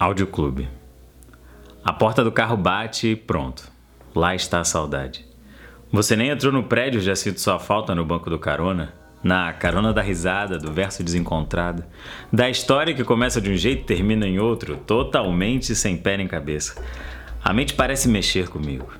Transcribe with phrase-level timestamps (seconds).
[0.00, 0.66] Audioclube.
[1.84, 3.70] A porta do carro bate e pronto.
[4.14, 5.26] Lá está a saudade.
[5.92, 8.94] Você nem entrou no prédio, já sinto sua falta no banco do carona?
[9.22, 11.84] Na carona da risada, do verso desencontrado,
[12.32, 16.26] da história que começa de um jeito e termina em outro, totalmente sem pé nem
[16.26, 16.82] cabeça.
[17.44, 18.90] A mente parece mexer comigo.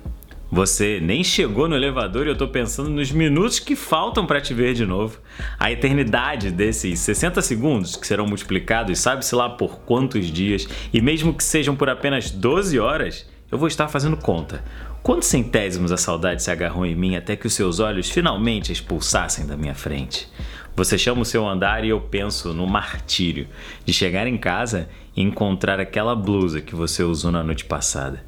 [0.53, 4.53] Você nem chegou no elevador e eu tô pensando nos minutos que faltam para te
[4.53, 5.21] ver de novo.
[5.57, 11.33] A eternidade desses 60 segundos que serão multiplicados, sabe-se lá por quantos dias, e mesmo
[11.33, 14.65] que sejam por apenas 12 horas, eu vou estar fazendo conta.
[15.05, 19.47] Quantos centésimos a saudade se agarrou em mim até que os seus olhos finalmente expulsassem
[19.47, 20.29] da minha frente?
[20.75, 23.47] Você chama o seu andar e eu penso no martírio
[23.85, 28.25] de chegar em casa e encontrar aquela blusa que você usou na noite passada.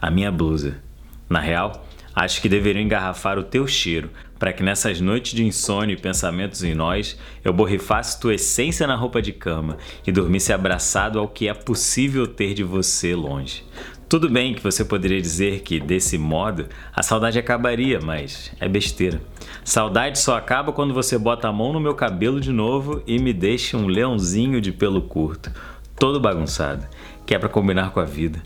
[0.00, 0.85] A minha blusa
[1.28, 5.94] na real, acho que deveriam engarrafar o teu cheiro, para que nessas noites de insônia
[5.94, 11.18] e pensamentos em nós, eu borrifasse tua essência na roupa de cama e dormisse abraçado
[11.18, 13.64] ao que é possível ter de você longe.
[14.08, 19.20] Tudo bem que você poderia dizer que, desse modo, a saudade acabaria, mas é besteira.
[19.64, 23.32] Saudade só acaba quando você bota a mão no meu cabelo de novo e me
[23.32, 25.50] deixa um leãozinho de pelo curto,
[25.98, 26.86] todo bagunçado,
[27.26, 28.40] que é para combinar com a vida.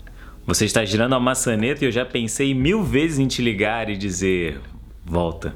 [0.51, 3.95] Você está girando a maçaneta e eu já pensei mil vezes em te ligar e
[3.95, 4.59] dizer:
[5.05, 5.55] volta.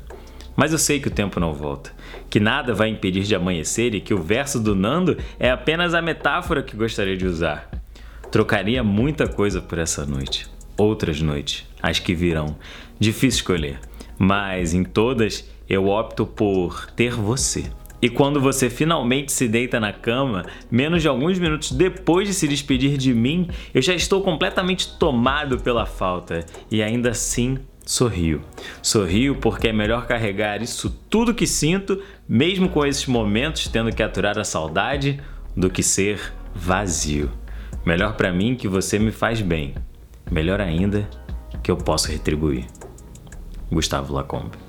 [0.56, 1.92] Mas eu sei que o tempo não volta,
[2.30, 6.02] que nada vai impedir de amanhecer e que o verso do Nando é apenas a
[6.02, 7.70] metáfora que gostaria de usar.
[8.32, 12.56] Trocaria muita coisa por essa noite, outras noites, as que virão.
[12.98, 13.80] Difícil escolher,
[14.18, 17.66] mas em todas eu opto por ter você.
[18.06, 22.48] E quando você finalmente se deita na cama, menos de alguns minutos depois de se
[22.48, 28.44] despedir de mim, eu já estou completamente tomado pela falta e ainda assim sorrio.
[28.80, 34.04] Sorrio porque é melhor carregar isso tudo que sinto, mesmo com esses momentos tendo que
[34.04, 35.20] aturar a saudade,
[35.58, 37.32] do que ser vazio.
[37.84, 39.74] Melhor para mim que você me faz bem.
[40.30, 41.10] Melhor ainda
[41.64, 42.68] que eu posso retribuir.
[43.72, 44.65] Gustavo Lacombe